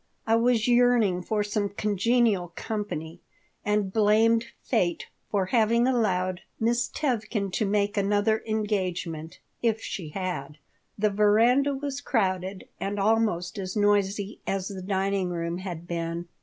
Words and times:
I 0.25 0.35
was 0.35 0.67
yearning 0.67 1.21
for 1.21 1.43
some 1.43 1.69
congenial 1.69 2.53
company, 2.55 3.21
and 3.63 3.93
blamed 3.93 4.45
fate 4.63 5.05
for 5.29 5.45
having 5.53 5.85
allowed 5.87 6.41
Miss 6.59 6.89
Tevkin 6.89 7.51
to 7.51 7.65
make 7.67 7.97
another 7.97 8.41
engagement 8.47 9.37
if 9.61 9.79
she 9.79 10.09
had 10.09 10.57
The 10.97 11.11
veranda 11.11 11.75
was 11.75 12.01
crowded 12.01 12.67
and 12.79 12.99
almost 12.99 13.59
as 13.59 13.75
noisy 13.75 14.39
as 14.47 14.69
the 14.69 14.81
dining 14.81 15.29
room 15.29 15.59
had 15.59 15.85
been. 15.87 16.27